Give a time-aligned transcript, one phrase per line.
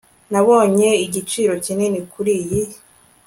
[0.31, 2.61] Nabonye igiciro kinini kuriyi